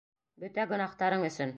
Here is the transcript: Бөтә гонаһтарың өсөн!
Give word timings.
Бөтә 0.45 0.65
гонаһтарың 0.73 1.31
өсөн! 1.33 1.49